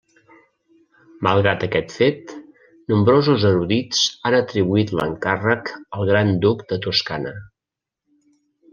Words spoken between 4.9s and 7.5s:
l'encàrrec al Gran Duc de Toscana.